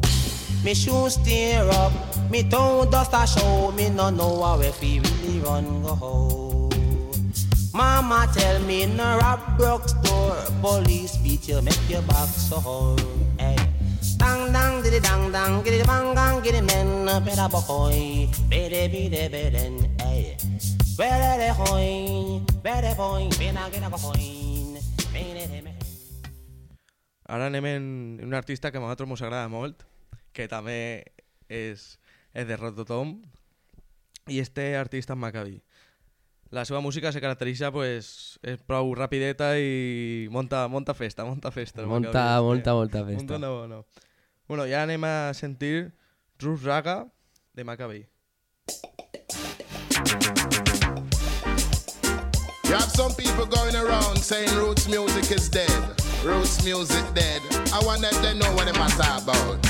Me 0.63 0.76
shoes 0.76 1.17
tear 1.26 1.67
up, 1.71 1.91
me 2.30 2.43
toe 2.43 2.86
dust 2.86 3.13
a 3.13 3.26
show. 3.26 3.71
Me 3.71 3.89
no 3.89 4.12
know 4.12 4.43
how 4.43 4.62
if 4.62 4.80
we 4.80 5.00
really 5.00 5.39
run 5.39 5.82
go. 5.82 6.69
Mama 7.73 8.30
tell 8.32 8.62
me 8.62 8.86
no 8.86 9.17
rob 9.17 9.58
broke 9.58 9.89
store. 9.89 10.38
Police 10.62 11.17
beat 11.17 11.47
you, 11.47 11.60
make 11.63 11.89
your 11.89 12.04
back 12.04 12.30
sore. 12.30 12.95
Hey. 13.39 13.58
Dang 14.17 14.54
dang 14.54 14.84
diddy 14.84 15.00
dang 15.00 15.32
dang, 15.32 15.63
giddy 15.63 15.82
bang 15.84 16.13
gang, 16.13 16.43
giddy 16.43 16.62
men, 16.62 17.06
better 17.26 17.50
boy, 17.50 18.30
bede 18.50 18.86
bede 18.91 19.30
beden, 19.32 19.89
hey. 20.00 20.38
Ara 27.27 27.45
anem 27.51 27.67
en 27.69 27.83
un 28.25 28.33
artista 28.33 28.71
que 28.71 28.79
a 28.79 28.81
nosaltres 28.81 29.12
ens 29.12 29.21
agrada 29.21 29.51
molt, 29.53 29.83
que 30.33 30.47
també 30.49 31.05
és, 31.53 31.99
és 32.33 32.47
de 32.49 32.57
Rototom, 32.57 33.13
i 34.25 34.41
este 34.41 34.73
artista 34.79 35.13
és 35.13 35.21
Maccabi. 35.21 35.62
La 36.49 36.65
seva 36.65 36.81
música 36.81 37.12
se 37.13 37.21
caracteritza, 37.21 37.69
pues, 37.69 38.39
és 38.41 38.57
prou 38.65 38.89
rapideta 38.97 39.53
i 39.62 40.25
monta, 40.33 40.65
monta 40.67 40.97
festa, 40.97 41.29
monta 41.29 41.53
festa. 41.53 41.86
Monta, 41.86 42.10
Maccabi 42.10 42.41
molta, 42.41 42.73
molta 42.73 43.05
festa. 43.05 43.21
Monta 43.21 43.38
no, 43.45 43.67
no. 43.69 43.86
Bueno, 44.49 44.65
ja 44.65 44.81
anem 44.81 45.05
a 45.05 45.33
sentir 45.38 45.93
Rus 46.41 46.65
Raga 46.65 47.03
de 47.53 47.69
Maccabi. 47.69 48.07
You 50.07 50.76
have 52.73 52.91
some 52.91 53.13
people 53.13 53.45
going 53.45 53.75
around 53.75 54.17
saying 54.17 54.53
roots 54.56 54.88
music 54.88 55.32
is 55.32 55.47
dead. 55.49 55.71
Roots 56.23 56.63
music 56.65 57.03
dead. 57.13 57.41
I 57.73 57.80
wonder 57.86 58.08
if 58.08 58.21
they 58.21 58.34
know 58.34 58.49
what 58.56 58.65
them 58.65 58.75
a 58.75 58.89
talk 58.89 59.23
about. 59.23 59.65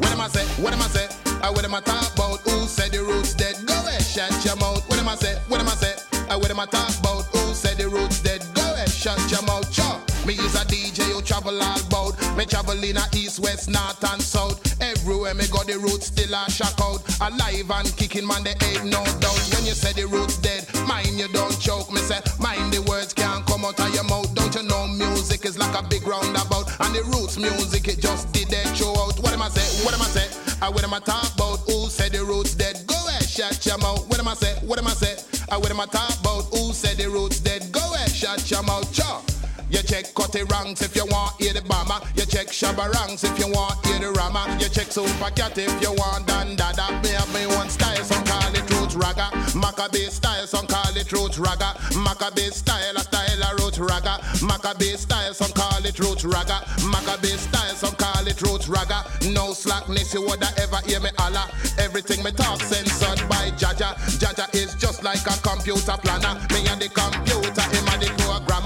What 0.00 0.12
am 0.12 0.20
I 0.20 0.28
say? 0.28 0.44
What 0.62 0.72
am 0.72 0.80
I 0.80 0.88
say? 0.88 1.08
I 1.42 1.50
what 1.50 1.64
am 1.64 1.74
I 1.74 1.80
talk 1.80 2.14
about? 2.14 2.40
Who 2.40 2.66
said 2.66 2.92
the 2.92 3.02
roots 3.02 3.34
dead? 3.34 3.56
Go 3.66 3.74
ahead, 3.74 4.02
shut 4.02 4.32
your 4.44 4.56
mouth. 4.56 4.88
What 4.88 4.98
am 4.98 5.08
I 5.08 5.16
say? 5.16 5.34
What 5.48 5.60
am 5.60 5.68
I 5.68 5.74
say? 5.74 5.94
I 6.30 6.36
what 6.36 6.50
am 6.50 6.60
I 6.60 6.66
talk 6.66 6.88
about? 7.00 7.24
Who 7.26 7.54
said 7.54 7.76
the 7.76 7.88
roots 7.88 8.22
dead? 8.22 8.42
Go 8.54 8.62
ahead, 8.62 8.88
shut 8.88 9.20
your 9.30 9.42
mouth. 9.42 9.72
Sure. 9.72 10.05
Me 10.26 10.34
is 10.34 10.56
a 10.56 10.66
DJ 10.66 11.06
who 11.14 11.22
travel 11.22 11.62
all 11.62 11.82
bout. 11.88 12.18
Me 12.36 12.44
travel 12.44 12.82
in 12.82 12.96
a 12.96 13.06
east, 13.14 13.38
west, 13.38 13.70
north 13.70 14.02
and 14.10 14.20
south. 14.20 14.58
Everywhere 14.82 15.34
me 15.34 15.46
go, 15.54 15.62
the 15.62 15.78
roots 15.78 16.08
still 16.08 16.34
a 16.34 16.50
shock 16.50 16.74
out. 16.82 16.98
Alive 17.22 17.70
and 17.70 17.96
kicking, 17.96 18.26
man, 18.26 18.42
there 18.42 18.58
ain't 18.58 18.86
no 18.86 19.06
doubt. 19.22 19.38
When 19.54 19.62
you 19.62 19.78
say 19.78 19.92
the 19.94 20.08
roots 20.08 20.38
dead, 20.38 20.66
mind 20.82 21.14
you 21.14 21.28
don't 21.28 21.54
choke. 21.60 21.92
Me 21.92 22.00
say, 22.02 22.18
mind 22.40 22.72
the 22.72 22.82
words 22.90 23.14
can't 23.14 23.46
come 23.46 23.64
out 23.64 23.78
of 23.78 23.94
your 23.94 24.02
mouth. 24.02 24.34
Don't 24.34 24.52
you 24.52 24.64
know 24.64 24.88
music 24.88 25.44
is 25.44 25.58
like 25.58 25.78
a 25.78 25.86
big 25.86 26.02
roundabout? 26.02 26.74
And 26.82 26.90
the 26.90 27.06
roots 27.14 27.38
music, 27.38 27.86
it 27.86 28.00
just 28.00 28.32
did 28.32 28.50
that 28.50 28.74
show 28.74 28.98
out. 28.98 29.14
What 29.22 29.32
am 29.32 29.42
I 29.42 29.48
say? 29.48 29.62
What 29.86 29.94
am 29.94 30.02
I 30.02 30.10
say? 30.10 30.26
I 30.60 30.68
what 30.68 30.82
am 30.82 30.92
I 30.92 30.98
talk 30.98 31.22
about? 31.38 31.62
Who 31.70 31.86
said 31.86 32.10
the 32.10 32.24
roots 32.24 32.54
dead? 32.58 32.82
Go 32.88 32.98
ahead, 33.06 33.22
shut 33.22 33.64
your 33.64 33.78
mouth. 33.78 34.02
What 34.08 34.18
am 34.18 34.26
I 34.26 34.34
say? 34.34 34.58
What 34.66 34.80
am 34.80 34.88
I 34.88 34.94
say? 34.98 35.14
I 35.50 35.56
what 35.56 35.70
am 35.70 35.78
I 35.78 35.86
talk 35.86 36.18
about? 36.18 36.50
Who 36.50 36.74
said 36.74 36.98
the 36.98 37.08
roots 37.08 37.38
dead? 37.38 37.70
Go 37.70 37.94
ahead, 37.94 38.10
shut 38.10 38.50
your 38.50 38.64
mouth. 38.64 38.90
Cha. 38.92 39.22
You 39.68 39.82
check 39.82 40.14
Cutty 40.14 40.44
Ranks 40.44 40.82
if 40.82 40.94
you 40.94 41.04
want 41.06 41.40
hear 41.40 41.52
the 41.52 41.62
bomber. 41.62 41.98
You 42.14 42.24
check 42.24 42.48
Shabba 42.48 42.92
Ranks 42.94 43.24
if 43.24 43.38
you 43.38 43.48
want 43.52 43.84
hear 43.86 43.98
the 43.98 44.12
rama. 44.12 44.46
You 44.60 44.68
check 44.68 44.92
Super 44.92 45.30
Cat 45.30 45.58
if 45.58 45.74
you 45.82 45.92
want 45.92 46.26
Don 46.26 46.54
Dada. 46.54 47.00
Me 47.02 47.10
have 47.10 47.32
me 47.34 47.46
one 47.56 47.68
style, 47.68 48.02
some 48.04 48.24
call 48.24 48.54
it 48.54 48.68
roots 48.70 48.94
ragga. 48.94 49.30
Macka 49.58 49.90
B 49.92 50.06
style, 50.06 50.46
some 50.46 50.66
call 50.66 50.96
it 50.96 51.10
roots 51.10 51.38
ragga. 51.38 51.74
Macka 51.98 52.34
B 52.34 52.42
style, 52.50 52.96
a 52.96 53.00
style 53.00 53.42
a 53.42 53.54
roots 53.56 53.78
ragga. 53.78 54.18
Macka 54.46 54.78
B 54.78 54.96
style, 54.96 55.34
some 55.34 55.52
call 55.52 55.84
it 55.84 55.98
roots 55.98 56.22
ragga. 56.24 56.62
Macka 56.86 57.20
B 57.20 57.28
style, 57.28 57.74
some 57.74 57.94
call 57.96 58.26
it 58.26 58.40
roots 58.42 58.68
ragga. 58.68 59.02
No 59.34 59.52
slackness, 59.52 60.14
you 60.14 60.22
woulda 60.22 60.46
ever 60.58 60.78
hear 60.86 61.00
me 61.00 61.10
holla. 61.18 61.50
Everything 61.78 62.22
me 62.22 62.30
talk 62.30 62.60
censored 62.60 63.28
by 63.28 63.50
Jaja. 63.58 63.94
Jaja 64.22 64.46
is 64.54 64.74
just 64.76 65.02
like 65.02 65.26
a 65.26 65.36
computer 65.42 65.96
planner. 66.02 66.38
Me 66.54 66.66
and 66.70 66.80
the 66.80 66.88
computer, 66.88 67.66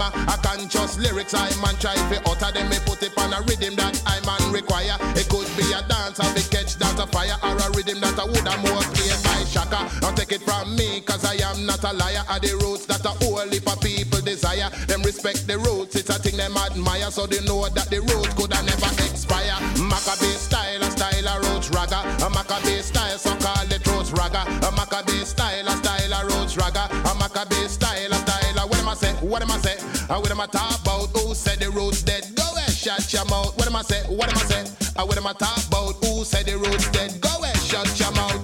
I 0.02 0.36
can 0.42 0.68
just 0.68 0.98
lyrics 0.98 1.34
I 1.34 1.50
man 1.60 1.76
try 1.76 1.94
to 1.94 2.16
utter 2.24 2.52
them. 2.52 2.68
Me 2.70 2.78
put 2.86 3.02
it 3.02 3.12
on 3.18 3.32
a 3.32 3.40
rhythm 3.44 3.76
that 3.76 4.00
I 4.06 4.16
man 4.24 4.52
require. 4.52 4.96
It 5.16 5.28
could 5.28 5.48
be 5.56 5.68
a 5.76 5.84
dance 5.84 6.16
or 6.16 6.30
be 6.32 6.40
catch 6.48 6.76
that 6.80 6.96
a 6.96 7.06
fire 7.06 7.36
or 7.44 7.56
a 7.56 7.68
rhythm 7.76 8.00
that 8.00 8.18
I 8.18 8.24
woulda 8.24 8.56
more 8.64 8.80
play 8.96 9.12
by 9.24 9.44
Shaka. 9.44 9.84
Don't 10.00 10.16
take 10.16 10.32
it 10.32 10.42
from 10.42 10.74
me, 10.76 11.00
cause 11.00 11.24
I 11.24 11.36
am 11.44 11.66
not 11.66 11.84
a 11.84 11.92
liar. 11.92 12.24
Are 12.28 12.40
the 12.40 12.56
roots 12.64 12.86
that 12.86 13.04
a 13.04 13.12
whole 13.20 13.48
heap 13.48 13.66
of 13.68 13.80
people 13.80 14.20
desire. 14.20 14.70
Them 14.88 15.02
respect 15.02 15.46
the 15.46 15.58
roots, 15.58 15.96
it's 15.96 16.08
a 16.08 16.18
thing 16.18 16.36
them 16.36 16.56
admire. 16.56 17.10
So 17.10 17.26
they 17.26 17.44
know 17.44 17.68
that 17.68 17.90
the 17.90 18.00
roots 18.00 18.32
could 18.34 18.52
have 18.52 18.64
never 18.64 18.90
expire. 19.04 19.58
Macka 19.76 20.16
B 20.20 20.26
style, 20.38 20.82
a 20.82 20.90
style 20.90 21.28
a 21.28 21.34
roots 21.44 21.68
ragga. 21.70 22.00
A 22.24 22.28
Macka 22.32 22.56
B 22.64 22.80
style, 22.80 23.18
so 23.18 23.36
call 23.36 23.68
it 23.68 23.84
roots 23.86 24.10
ragga. 24.16 24.48
A 24.64 24.70
Macka 24.72 25.04
B 25.06 25.12
style, 25.24 25.68
a 25.68 25.74
style 25.76 26.12
a 26.12 26.20
roots 26.24 26.56
ragga. 26.56 26.88
A 26.88 27.12
Macka 27.20 27.44
B 27.50 27.54
style, 27.68 28.12
a 28.12 28.14
style 28.14 28.58
a 28.58 28.66
what 28.66 28.80
I 28.90 28.94
say? 28.94 29.12
What 29.26 29.42
am 29.42 29.50
I 29.50 29.58
say? 29.58 29.79
Uh, 30.10 30.18
what 30.18 30.32
am 30.32 30.40
I 30.40 30.46
talk 30.46 30.82
about? 30.82 31.06
Who 31.14 31.34
said 31.36 31.60
the 31.60 31.70
roots 31.70 32.02
dead? 32.02 32.26
Go 32.34 32.42
ahead, 32.42 32.74
shut 32.74 33.12
your 33.12 33.24
mouth. 33.26 33.56
What 33.56 33.68
am 33.68 33.76
I 33.76 33.82
say? 33.82 34.02
What 34.08 34.28
am 34.28 34.38
I 34.38 34.42
say? 34.42 34.62
Uh, 34.96 35.06
what 35.06 35.16
am 35.16 35.24
I 35.24 35.32
talk 35.34 35.62
about? 35.68 36.02
Who 36.02 36.24
said 36.24 36.46
the 36.46 36.58
roots 36.58 36.90
dead? 36.90 37.20
Go 37.20 37.30
ahead, 37.40 37.56
shut 37.62 37.86
your 37.94 38.10
mouth. 38.18 38.42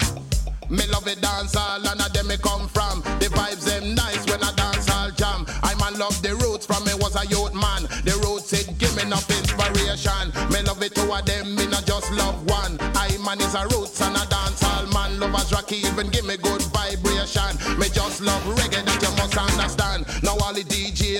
Me 0.71 0.87
love 0.95 1.09
it 1.09 1.21
dance 1.21 1.57
all 1.57 1.83
and 1.83 2.01
a 2.01 2.09
them 2.15 2.29
me 2.29 2.37
come 2.39 2.69
from. 2.69 3.03
The 3.19 3.27
vibes 3.35 3.67
them 3.67 3.97
nice 3.97 4.23
when 4.31 4.45
I 4.45 4.53
dance 4.55 4.89
all 4.91 5.11
jam. 5.11 5.45
I 5.67 5.75
man 5.83 5.99
love 5.99 6.15
the 6.23 6.39
roots 6.39 6.67
from 6.67 6.85
me 6.85 6.95
was 7.03 7.19
a 7.19 7.27
youth 7.27 7.55
man. 7.55 7.83
The 8.07 8.15
roots 8.23 8.53
it 8.53 8.71
give 8.79 8.95
me 8.95 9.03
enough 9.03 9.27
inspiration. 9.27 10.31
Me 10.55 10.63
love 10.63 10.83
it 10.87 10.95
two 10.95 11.11
of 11.11 11.27
them, 11.27 11.57
me 11.57 11.67
not 11.67 11.85
just 11.85 12.13
love 12.15 12.39
one. 12.47 12.79
I 12.95 13.11
man 13.27 13.43
is 13.43 13.59
a 13.59 13.67
roots 13.75 14.01
and 14.03 14.15
a 14.15 14.23
dance 14.31 14.63
all 14.63 14.87
man. 14.95 15.19
Lovers 15.19 15.51
rock 15.51 15.73
even 15.73 16.11
give 16.15 16.27
me 16.27 16.37
good 16.37 16.63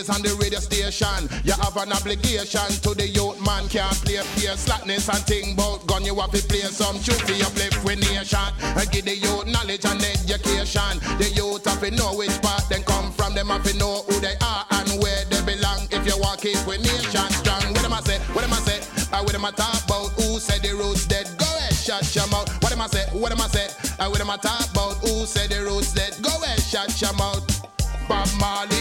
the 0.05 0.13
on 0.13 0.21
the 0.21 0.33
radio 0.37 0.61
station, 0.61 1.25
you 1.45 1.57
have 1.57 1.77
an 1.77 1.93
obligation 1.93 2.69
to 2.85 2.93
the 2.93 3.09
youth 3.09 3.41
man. 3.41 3.65
Can't 3.69 3.97
play 4.05 4.21
fear 4.37 4.57
slackness 4.57 5.09
and 5.09 5.25
think 5.25 5.57
about 5.57 5.87
gun. 5.87 6.05
You 6.05 6.17
have 6.21 6.33
to 6.33 6.43
play 6.45 6.69
some 6.69 7.01
for 7.01 7.33
your 7.33 7.49
uplift 7.49 7.81
with 7.85 8.01
nation. 8.05 8.49
And 8.61 8.89
give 8.93 9.09
the 9.09 9.17
youth 9.17 9.49
knowledge 9.49 9.85
and 9.89 10.03
education. 10.05 11.01
The 11.17 11.33
youth 11.33 11.65
have 11.65 11.81
to 11.81 11.91
know 11.91 12.13
which 12.13 12.35
part 12.45 12.69
them 12.69 12.85
come 12.85 13.13
from. 13.13 13.35
Them 13.35 13.49
have 13.49 13.65
to 13.65 13.73
know 13.77 14.05
who 14.09 14.21
they 14.21 14.37
are 14.45 14.65
and 14.77 15.01
where 15.01 15.25
they 15.33 15.41
belong. 15.49 15.89
If 15.89 16.05
you 16.05 16.17
walk 16.21 16.45
keep 16.45 16.61
with 16.69 16.85
nation 16.85 17.29
strong. 17.33 17.65
What 17.73 17.85
am 17.85 17.97
I 17.97 18.01
say? 18.05 18.21
What 18.37 18.45
am 18.45 18.53
I 18.53 18.61
say? 18.69 18.85
Uh, 19.13 19.23
what 19.25 19.35
am 19.35 19.45
I 19.45 19.53
talk 19.53 19.81
about? 19.85 20.13
Who 20.21 20.37
said 20.41 20.61
the 20.61 20.77
roots 20.77 21.07
dead? 21.07 21.25
Go 21.41 21.49
ahead, 21.57 21.73
shut 21.73 22.05
your 22.13 22.29
mouth. 22.29 22.49
What 22.61 22.73
am 22.73 22.83
I 22.83 22.89
say? 22.89 23.07
What 23.17 23.33
am 23.33 23.41
I 23.41 23.49
say? 23.49 23.69
Uh, 23.97 24.09
what 24.13 24.21
am 24.21 24.29
I 24.29 24.37
talk 24.37 24.69
about? 24.71 25.01
Who 25.01 25.25
said 25.25 25.49
the 25.51 25.65
roots 25.65 25.95
dead? 25.95 26.13
Go 26.21 26.31
ahead, 26.43 26.61
shut 26.61 27.01
your 27.01 27.15
mouth. 27.15 27.45
Bob 28.09 28.29
Marley 28.39 28.76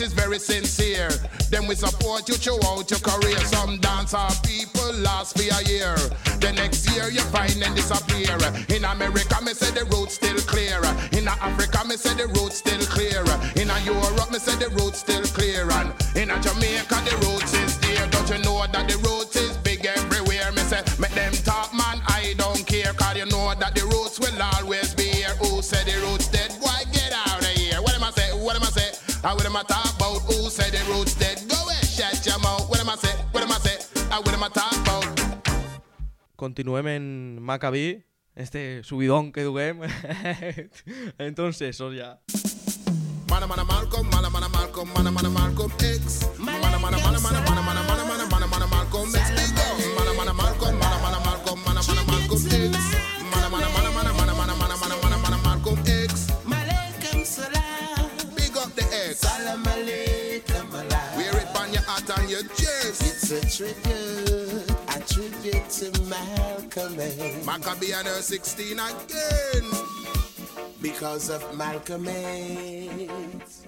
it 0.00 0.06
is 0.06 0.12
very 0.14 0.38
sincere. 0.38 1.10
Them 1.50 1.66
we 1.66 1.74
support 1.74 2.26
you 2.28 2.34
throughout 2.34 2.90
your 2.90 3.00
career. 3.00 3.36
Some 3.44 3.78
dancehall 3.78 4.32
people 4.46 4.92
last 5.04 5.36
for 5.36 5.44
a 5.44 5.60
year. 5.68 5.94
The 6.40 6.52
next 6.56 6.88
year 6.88 7.10
you 7.10 7.20
find 7.28 7.52
them 7.60 7.74
disappear. 7.74 8.32
In 8.74 8.84
America 8.84 9.36
me 9.44 9.52
say 9.52 9.70
the 9.76 9.84
roads 9.92 10.14
still 10.14 10.38
clear. 10.48 10.80
In 11.12 11.28
Africa 11.28 11.84
me 11.86 11.96
say 11.96 12.14
the 12.14 12.28
roads 12.32 12.56
still 12.56 12.80
clear. 12.88 13.20
In 13.60 13.68
Europe 13.84 14.30
me 14.30 14.38
say 14.38 14.56
the 14.56 14.70
roads 14.80 15.00
still 15.00 15.24
clear. 15.36 15.68
And 15.68 15.92
in 16.16 16.28
Jamaica 16.40 16.96
the 17.04 17.14
roads 17.26 17.52
is 17.52 17.76
there. 17.80 18.06
Don't 18.08 18.30
you 18.30 18.38
know 18.40 18.64
that 18.72 18.88
the 18.88 18.96
roads 19.04 19.36
is 19.36 19.56
big 19.58 19.84
everywhere? 19.84 20.50
Me 20.52 20.62
say 20.64 20.80
make 20.98 21.12
them 21.12 21.32
talk 21.44 21.74
man 21.74 22.00
I 22.08 22.34
don't 22.38 22.64
care. 22.64 22.94
Cause 22.94 23.18
you 23.18 23.26
know 23.26 23.52
that 23.52 23.74
the 23.74 23.84
roads 23.92 24.18
will 24.18 24.40
always 24.56 24.94
be 24.94 25.12
here. 25.12 25.36
Who 25.44 25.60
said 25.60 25.84
the 25.84 26.00
roads 26.08 26.28
dead? 26.28 26.56
Why 26.60 26.84
get 26.90 27.12
out 27.12 27.44
of 27.44 27.52
here? 27.52 27.82
What 27.82 27.94
am 27.94 28.04
I 28.04 28.10
say? 28.12 28.32
What 28.32 28.56
am 28.56 28.62
I 28.62 28.70
say? 28.72 28.92
I 29.22 29.34
what 29.34 29.44
am 29.44 29.89
I 30.30 30.36
talk 30.36 30.38
about? 30.38 30.44
Who 30.44 30.50
said 30.50 30.72
the 30.72 30.90
roads 30.90 31.14
dead? 31.14 31.42
Go 31.48 31.56
ahead, 31.68 31.84
shut 31.84 32.26
your 32.26 32.38
mouth. 32.38 32.68
What 32.68 32.80
am 32.80 32.88
I 32.88 32.96
say? 32.96 33.14
What 33.32 33.42
am 33.42 33.52
I 33.52 33.58
say? 33.58 33.78
I 34.10 34.18
what 34.18 34.34
am 34.34 34.42
I 34.42 34.48
talk 34.48 34.72
about? 34.72 35.04
Continuem 36.36 36.86
en 36.88 37.42
Maccabi, 37.42 38.04
este 38.34 38.82
subidón 38.82 39.32
que 39.32 39.42
duguem. 39.42 39.80
Entonces, 41.18 41.74
eso 41.76 41.92
ya. 41.92 42.18
Mana 43.28 43.46
mana 43.46 43.64
Malcolm, 43.64 44.08
mana 44.10 44.30
mana 44.30 44.48
Malcolm, 44.48 44.88
mana 44.94 45.10
mana 45.10 45.30
Malcolm 45.30 45.70
X. 45.78 46.26
Mana 46.38 46.58
mana 46.58 46.78
mana 46.78 46.98
mana 46.98 47.20
mana 47.20 47.40
mana 47.42 47.62
mana 47.62 47.82
mana 47.82 48.26
mana 48.26 48.46
mana 48.46 48.66
Malcolm 48.66 49.14
X. 49.14 49.30
Big 49.30 49.58
up. 49.58 49.98
Mana 49.98 50.12
mana 50.14 50.32
Malcolm, 50.32 50.78
mana 50.78 50.98
mana 50.98 51.20
Malcolm, 51.20 51.60
mana 51.64 51.82
mana 51.86 52.04
Malcolm 52.04 52.46
X. 52.50 52.99
heart 61.90 62.18
and 62.18 62.30
your 62.30 62.42
chest. 62.42 63.02
It's 63.02 63.30
a 63.30 63.40
tribute, 63.56 64.70
a 64.94 65.00
tribute 65.12 65.68
to 65.78 65.86
Malcolm 66.04 67.00
X. 67.00 67.44
Macka 67.44 67.80
B 67.80 67.92
and 67.92 68.06
her 68.06 68.22
16 68.22 68.78
again. 68.78 69.70
Because 70.80 71.30
of 71.30 71.42
Malcolm 71.56 72.06
X, 72.08 73.66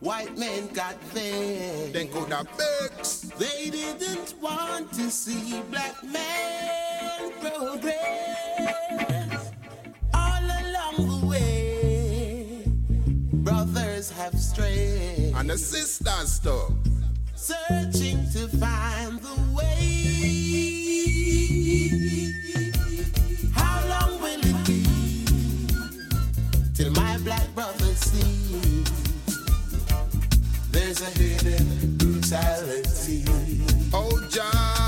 white 0.00 0.36
men 0.38 0.68
got 0.68 1.00
things. 1.14 1.92
Then 1.92 2.10
go 2.10 2.24
the 2.24 2.46
Bex. 2.56 3.30
They 3.38 3.70
didn't 3.70 4.34
want 4.40 4.92
to 4.94 5.10
see 5.10 5.62
black 5.70 6.02
men 6.02 7.32
progress. 7.40 7.92
All 10.14 10.44
along 10.60 10.96
the 10.96 11.26
way, 11.26 12.64
brothers 13.44 14.10
have 14.10 14.38
strayed, 14.38 15.34
And 15.36 15.50
the 15.50 15.58
sisters 15.58 16.32
stuff. 16.32 16.79
Searching 17.50 18.18
to 18.30 18.46
find 18.58 19.18
the 19.18 19.36
way. 19.56 19.90
How 23.52 23.78
long 23.92 24.22
will 24.22 24.40
it 24.52 24.66
be 24.66 24.84
till 26.74 26.92
my 26.92 27.18
black 27.18 27.52
brothers 27.56 27.98
see 27.98 28.84
there's 30.70 31.00
a 31.00 31.10
hidden 31.18 31.96
brutality? 31.96 33.24
Oh, 33.92 34.28
Jah. 34.30 34.79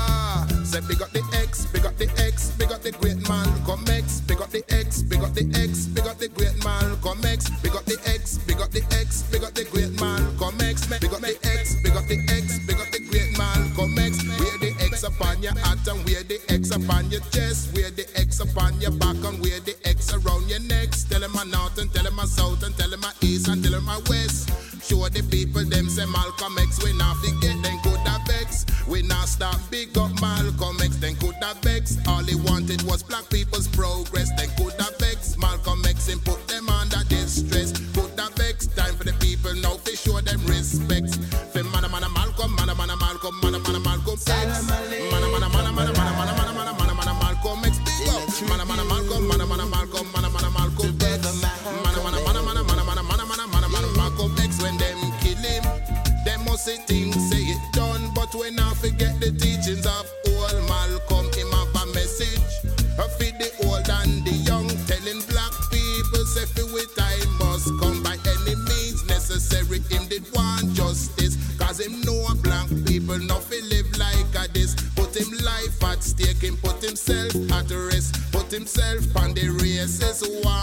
Say 0.73 0.81
big 0.87 1.03
up 1.03 1.11
the 1.11 1.21
X, 1.37 1.67
big 1.67 1.85
up 1.85 1.95
the 1.97 2.09
X, 2.17 2.49
big 2.57 2.71
up 2.71 2.81
the 2.81 2.89
great 2.93 3.21
Malcolm 3.29 3.85
X, 3.93 4.21
big 4.21 4.41
up 4.41 4.49
the 4.49 4.63
X, 4.73 5.03
big 5.03 5.21
up 5.21 5.31
the 5.35 5.45
X, 5.53 5.85
big 5.85 6.07
up 6.07 6.17
the 6.17 6.27
great 6.29 6.57
Malcolm 6.65 7.23
X, 7.25 7.47
big 7.61 7.75
up 7.75 7.85
the 7.85 7.93
X, 8.09 8.39
big 8.39 8.57
up 8.59 8.71
the 8.71 8.81
X, 8.89 9.21
big 9.29 9.43
up 9.43 9.53
the 9.53 9.65
great 9.69 9.93
Malcolm 10.01 10.59
X, 10.61 10.87
big 10.89 11.13
up 11.13 11.21
the 11.21 11.37
X, 11.45 11.77
big 11.83 11.93
up 11.93 12.07
the 12.09 12.17
X, 12.25 12.57
big 12.65 12.81
up 12.81 12.89
the 12.89 13.05
great 13.05 13.37
Malcolm 13.37 13.99
X. 13.99 14.17
Wear 14.25 14.57
the 14.65 14.73
X 14.81 15.03
upon 15.03 15.43
your 15.43 15.53
hat 15.61 15.77
and 15.85 16.01
wear 16.09 16.23
the 16.25 16.41
X 16.49 16.73
upon 16.73 17.05
your 17.11 17.21
chest, 17.29 17.69
wear 17.77 17.91
the 17.91 18.09
X 18.17 18.39
upon 18.39 18.73
your 18.81 18.97
back 18.97 19.21
and 19.29 19.37
wear 19.45 19.59
the 19.61 19.77
X 19.85 20.09
around 20.09 20.49
your 20.49 20.61
neck. 20.65 20.89
Tell 21.05 21.21
him 21.21 21.37
a 21.37 21.45
north 21.45 21.77
and 21.77 21.93
tell 21.93 22.07
him 22.07 22.17
a 22.17 22.25
south 22.25 22.63
and 22.63 22.73
tell 22.73 22.89
him 22.89 23.03
a 23.05 23.13
east 23.21 23.47
and 23.47 23.61
tell 23.61 23.77
him 23.77 23.85
a 23.93 24.01
west. 24.09 24.49
Show 24.81 25.05
the 25.05 25.21
people 25.29 25.61
them 25.69 25.85
say 25.85 26.09
Malcolm 26.09 26.57
X, 26.57 26.81
we 26.81 26.97
not 26.97 27.21
forget 27.21 27.61
then 27.61 27.77
could 27.85 28.01
have 28.09 28.25
vex. 28.25 28.65
We 28.87 29.01
not 29.03 29.29
stop 29.29 29.61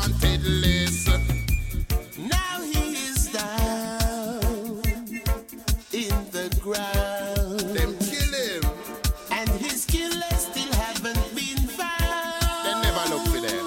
wanted 0.00 0.42
list. 0.44 1.08
Now 2.18 2.62
he 2.72 2.82
is 3.08 3.26
down 3.32 4.82
in 5.92 6.14
the 6.36 6.46
ground. 6.60 7.60
Them 7.76 7.92
kill 8.08 8.32
him. 8.44 8.62
And 9.30 9.50
his 9.64 9.84
killers 9.84 10.40
still 10.50 10.72
haven't 10.72 11.26
been 11.34 11.62
found. 11.78 12.64
They 12.64 12.74
never 12.86 13.04
look 13.12 13.26
for 13.32 13.40
them. 13.48 13.66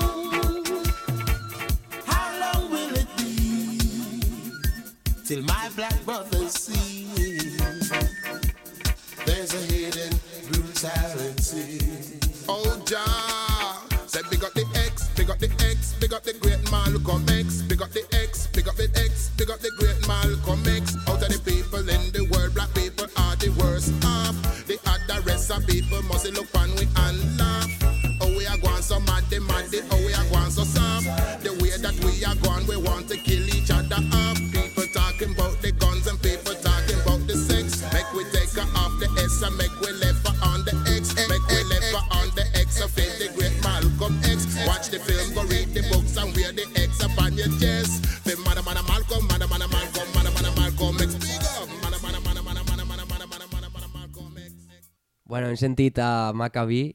How 2.06 2.28
long 2.44 2.72
will 2.72 2.94
it 2.96 3.10
be 3.18 3.78
till 5.28 5.44
my 5.44 5.70
black 5.76 5.98
brothers 6.06 6.43
people 25.94 26.10
must 26.10 26.32
look 26.34 26.48
on 26.58 26.70
we 26.76 26.88
and 26.98 27.38
laugh. 27.38 28.18
Oh, 28.22 28.38
we 28.38 28.46
are 28.48 28.58
going 28.58 28.82
so 28.82 29.00
mad, 29.02 29.24
they 29.30 29.40
mad, 29.40 29.66
they, 29.70 29.82
oh, 29.92 30.03
Bueno, 55.34 55.48
hem 55.50 55.58
sentit 55.58 55.98
a 55.98 56.30
Maccabi. 56.38 56.94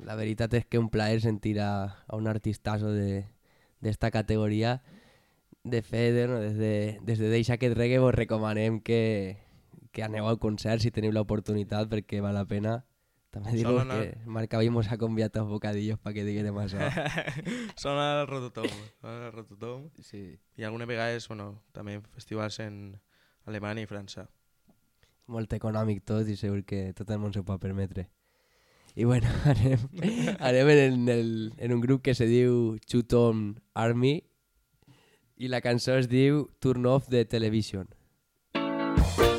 La 0.00 0.14
veritat 0.16 0.54
és 0.56 0.64
que 0.64 0.78
un 0.80 0.86
plaer 0.88 1.18
sentir 1.20 1.58
a, 1.60 1.72
a 2.08 2.16
un 2.16 2.28
artistazo 2.30 2.92
de- 2.94 3.26
d'esta 3.84 4.08
categoria. 4.10 4.78
De 5.64 5.82
fet, 5.82 6.14
bueno, 6.14 6.38
des 6.40 6.56
de, 6.56 6.98
des 7.02 7.18
de 7.20 7.28
Deixa 7.28 7.58
aquest 7.58 7.76
reggae 7.76 7.98
vos 8.00 8.14
recomanem 8.14 8.78
que, 8.80 9.36
que 9.92 10.02
aneu 10.06 10.28
al 10.30 10.38
concert 10.40 10.80
si 10.80 10.90
teniu 10.94 11.12
l'oportunitat 11.12 11.90
perquè 11.92 12.22
val 12.24 12.38
la 12.40 12.46
pena. 12.48 12.86
També 13.34 13.52
dir 13.52 13.66
Solo 13.66 13.82
que 13.82 13.90
anar- 13.90 14.16
Maccabi 14.24 14.70
mos 14.72 14.88
ha 14.88 14.96
convidat 14.96 15.36
a 15.36 15.42
bocadillos 15.44 16.00
perquè 16.00 16.24
diguem 16.24 16.56
això. 16.62 16.80
Sona 17.76 18.22
el 18.22 18.26
Rototom. 18.30 18.70
Sona 19.02 19.26
el 19.28 19.32
Rototom. 19.36 19.90
Sí. 20.00 20.38
I 20.56 20.64
algunes 20.64 20.88
vegades, 20.88 21.28
bueno, 21.28 21.60
també 21.76 22.00
festivals 22.16 22.62
en 22.64 22.96
Alemanya 23.44 23.84
i 23.84 23.90
França. 23.90 24.30
Molt 25.28 25.52
econòmic 25.52 26.04
tot 26.08 26.28
i 26.28 26.36
segur 26.36 26.64
que 26.66 26.92
tot 26.96 27.10
el 27.10 27.20
món 27.22 27.34
s'ho 27.34 27.44
pot 27.46 27.60
permetre. 27.60 28.08
I 28.98 29.04
bueno, 29.04 29.30
anem, 29.52 29.84
anem 30.40 30.72
en, 30.74 31.08
el, 31.12 31.30
en 31.56 31.76
un 31.76 31.84
grup 31.84 32.02
que 32.02 32.16
se 32.18 32.26
diu 32.26 32.76
Chuton 32.86 33.52
Army 33.74 34.16
i 35.38 35.52
la 35.52 35.62
cançó 35.62 35.94
es 36.00 36.10
diu 36.10 36.48
Turn 36.58 36.86
Off 36.86 37.06
the 37.12 37.24
Television. 37.24 37.86
Turn 38.58 39.37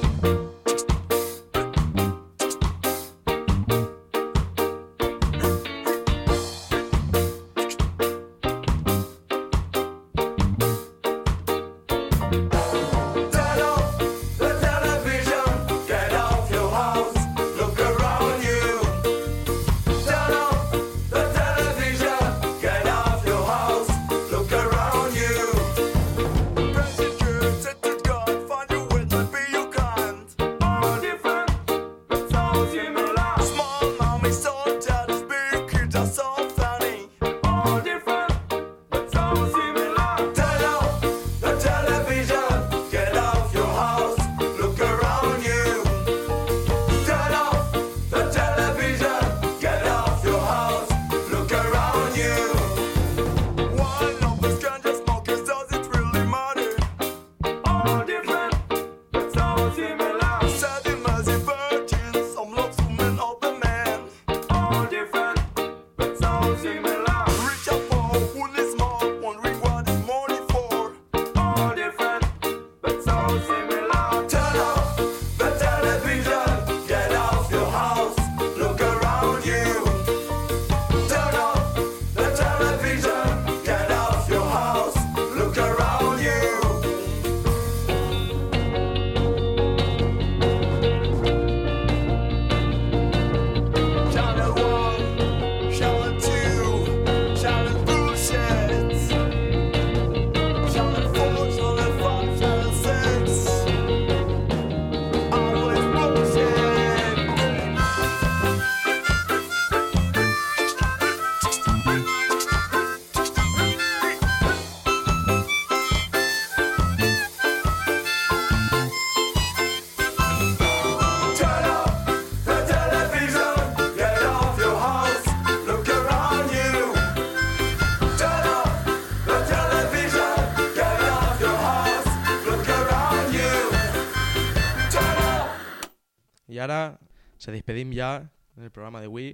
se 137.50 137.56
despedim 137.56 137.92
ja 137.98 138.30
en 138.58 138.64
el 138.64 138.70
programa 138.70 139.00
d'avui 139.02 139.32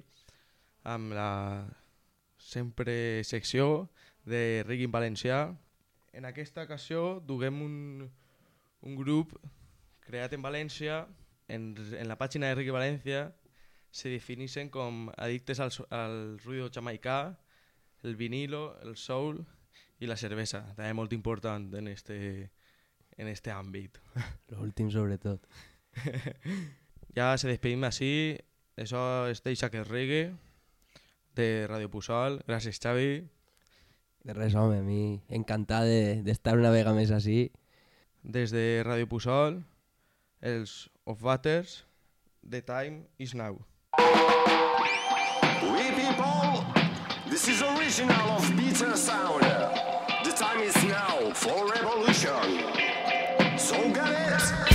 amb 0.87 1.11
la 1.11 1.67
sempre 2.39 3.23
secció 3.27 3.89
de 4.23 4.63
en 4.63 4.91
Valencià. 4.91 5.39
En 6.13 6.23
aquesta 6.23 6.63
ocasió 6.63 7.19
duguem 7.19 7.59
un, 7.61 7.75
un 8.81 8.95
grup 8.95 9.35
creat 10.07 10.31
en 10.31 10.45
València. 10.45 11.01
En, 11.49 11.75
en 11.75 12.07
la 12.07 12.15
pàgina 12.15 12.47
de 12.47 12.55
Reggae 12.55 12.71
València 12.71 13.25
se 13.91 14.09
defineixen 14.09 14.71
com 14.71 15.09
addictes 15.17 15.59
al, 15.59 15.75
al 15.91 16.39
ruido 16.45 16.71
jamaicà, 16.71 17.35
el 18.03 18.15
vinilo, 18.15 18.77
el 18.81 18.95
soul 18.95 19.43
i 19.99 20.07
la 20.07 20.15
cervesa. 20.15 20.63
També 20.77 20.93
molt 20.95 21.11
important 21.11 21.67
en 21.75 21.91
este, 21.91 22.49
en 23.17 23.27
este 23.27 23.51
àmbit. 23.51 23.99
L'últim 24.55 24.87
sobretot. 24.87 25.51
ya 27.15 27.37
se 27.37 27.47
despedim 27.47 27.83
así. 27.83 28.37
Eso 28.75 29.27
es 29.27 29.41
Deixa 29.43 29.69
que 29.71 29.81
es 29.81 29.87
reggae 29.87 30.33
de 31.35 31.65
Radio 31.67 31.89
Pusol. 31.89 32.41
Gràcies, 32.47 32.79
Xavi. 32.79 33.23
De 34.25 34.33
res, 34.33 34.55
home, 34.55 34.79
a 34.79 34.83
mi 34.83 35.21
encantat 35.29 35.83
de- 35.85 36.21
d'estar 36.25 36.57
una 36.57 36.71
vegada 36.71 36.95
més 36.95 37.11
així. 37.11 37.51
Des 38.23 38.51
de 38.51 38.81
Radio 38.83 39.07
Pusol, 39.07 39.63
els 40.41 40.89
Of 41.05 41.21
Butters, 41.21 41.85
The 42.49 42.61
Time 42.61 43.05
is 43.19 43.35
Now. 43.35 43.59
We 45.61 45.83
people, 45.93 46.65
this 47.29 47.47
is 47.47 47.61
original 47.61 48.37
of 48.37 48.49
Beater 48.57 48.97
Sound. 48.97 49.43
The 50.25 50.33
time 50.33 50.61
is 50.63 50.75
now 50.83 51.31
for 51.33 51.69
revolution. 51.71 52.59
So 53.57 53.75
get 53.93 54.09
it. 54.09 54.74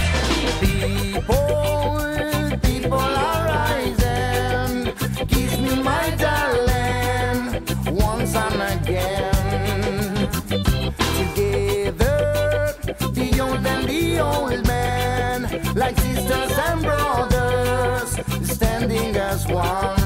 Like 15.80 15.96
sisters 16.00 16.58
and 16.58 16.82
brothers, 16.82 18.18
standing 18.42 19.14
as 19.16 19.46
one. 19.46 19.99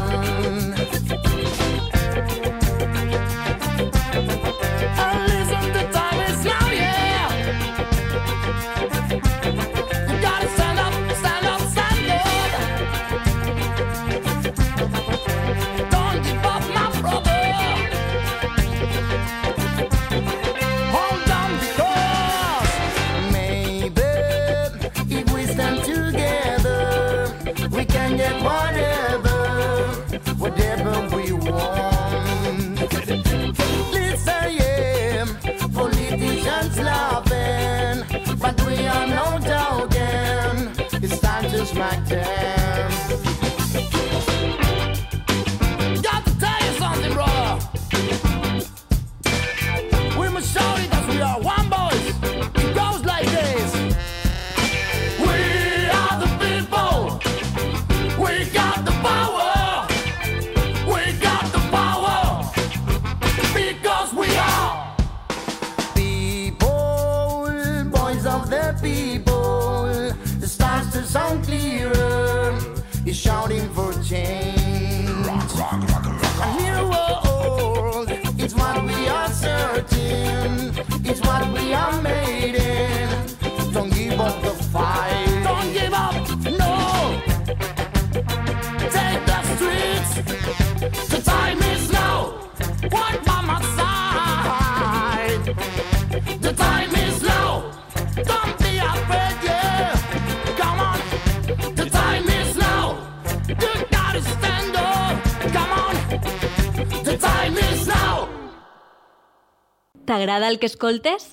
T'agrada 110.15 110.47
el 110.47 110.61
que 110.63 110.69
escoltes? 110.71 111.25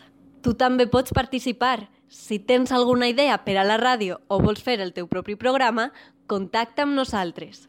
Tu 0.41 0.55
també 0.57 0.87
pots 0.89 1.13
participar. 1.13 1.91
Si 2.09 2.39
tens 2.41 2.71
alguna 2.73 3.11
idea 3.11 3.35
per 3.45 3.53
a 3.61 3.65
la 3.67 3.75
ràdio 3.77 4.15
o 4.25 4.39
vols 4.41 4.63
fer 4.65 4.79
el 4.81 4.89
teu 4.95 5.05
propi 5.05 5.35
programa, 5.37 5.91
contacta 6.25 6.87
amb 6.87 6.97
nosaltres. 6.97 7.67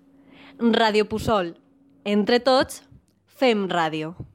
Ràdio 0.57 1.05
Pusol. 1.11 1.53
Entre 2.09 2.41
tots, 2.41 2.81
fem 3.29 3.67
ràdio. 3.69 4.15